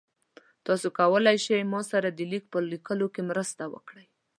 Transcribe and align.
تاسو 0.65 0.87
کولی 0.97 1.37
شئ 1.45 1.61
ما 1.71 1.81
سره 1.91 2.09
د 2.11 2.19
لیک 2.31 2.43
په 2.53 2.59
لیکلو 2.71 3.07
کې 3.13 3.21
مرسته 3.29 3.63
وکړئ؟ 3.73 4.05